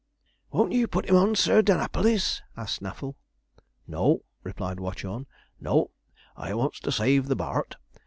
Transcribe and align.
'Won't 0.49 0.71
you 0.71 0.87
put 0.87 1.05
him 1.07 1.15
on 1.15 1.35
Sir 1.35 1.61
danapalis?' 1.61 2.41
asked 2.57 2.77
Snaffle. 2.77 3.15
'No,' 3.85 4.23
replied 4.41 4.79
Watchorn, 4.79 5.27
'no; 5.59 5.91
I 6.35 6.55
wants 6.55 6.79
to 6.79 6.91
save 6.91 7.27
the 7.27 7.35
Bart. 7.35 7.75